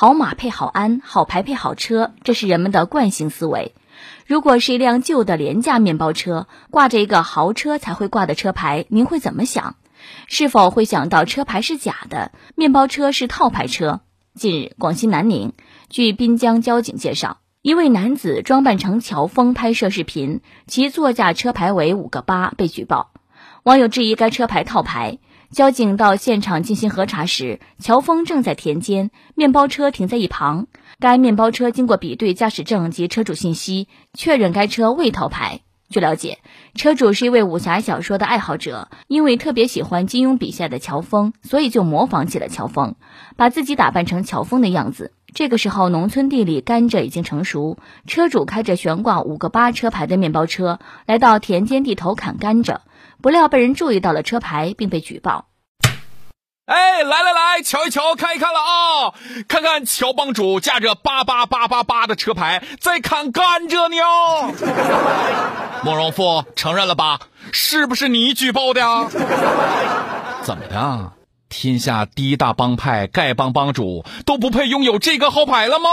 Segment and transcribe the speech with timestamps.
[0.00, 3.74] 好马配好鞍，好牌配好车，这是人们的惯性思维。
[4.28, 9.74] 如果是一辆旧的廉价面包车，挂着一个豪车才会挂的车牌，您会怎么想？
[10.28, 13.98] 是否会想到车牌是假的，面包车是套牌车？
[14.36, 15.54] 近日，广西南宁，
[15.88, 23.10] 据滨江交警介绍，一位男子装扮成乔峰拍摄视频，其座驾车牌为五个八，被举报。
[23.64, 25.18] 网友质疑该车牌套牌。
[25.50, 30.66] 交警到现场进行核查时，乔峰正在田间，面包车停在一旁。
[31.00, 35.60] 该面包车经过比对驾驶证及车主信息，确认该车未套牌。
[35.88, 36.38] 据了解，
[36.74, 42.96] 车主是一位武侠小说的爱好者，因为特别喜欢金庸笔下的乔峰，所以就模仿起了乔峰，
[43.36, 45.12] 把自己打扮成乔峰的样子。
[45.34, 52.78] 这个时候，农村地里甘蔗已经成熟，车主开着悬挂五个八车牌的面包车来到田间地头砍甘蔗。
[53.20, 55.46] 不料被人注意到了车牌，并被举报。
[56.66, 59.14] 哎，来来来，瞧一瞧，看一看了啊！
[59.48, 64.52] 看看乔帮主驾着八八八八八的车牌在砍甘蔗呢。
[65.82, 67.20] 慕容复承认了吧？
[67.52, 69.08] 是不是你举报的？
[70.42, 71.12] 怎么的？
[71.48, 75.88] 天下第一大帮派丐帮帮主都不配拥有这个号牌了吗？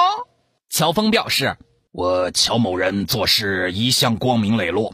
[0.70, 1.58] 乔峰表示
[1.94, 4.94] ：“我乔某人做事一向光明磊落。”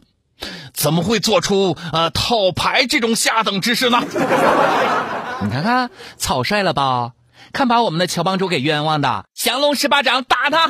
[0.73, 3.99] 怎么会做出呃套牌这种下等之事呢？
[5.43, 7.11] 你看看草率了吧？
[7.53, 10.69] 看把我们的乔帮主给冤枉的，降龙十八掌打他！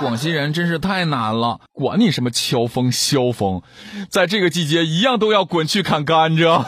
[0.00, 3.62] 广西人真是太难了，管你什么乔峰、萧峰，
[4.10, 6.64] 在这个季节一样都要滚去砍甘蔗。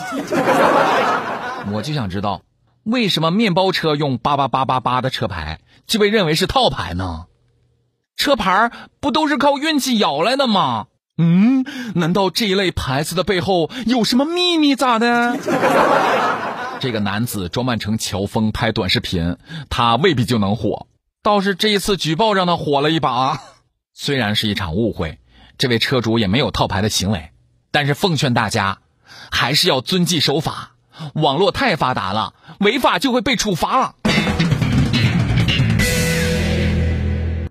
[1.72, 2.42] 我就想知道，
[2.84, 7.26] 为什么面包车用八八八八八的车牌就被认为是套牌呢？
[8.16, 10.86] 车牌不都是靠运气摇来的吗？
[11.18, 11.64] 嗯，
[11.94, 14.76] 难道这一类牌子的背后有什么秘密？
[14.76, 15.38] 咋的？
[16.80, 20.86] 这个男子装扮成乔峰拍短视频，他未必就能火。
[21.22, 23.40] 倒是这一次举报让他火了一把。
[23.92, 25.18] 虽然是一场误会，
[25.58, 27.30] 这位车主也没有套牌的行为，
[27.70, 28.78] 但是奉劝大家，
[29.30, 30.75] 还是要遵纪守法。
[31.14, 33.94] 网络太发达了，违法就会被处罚。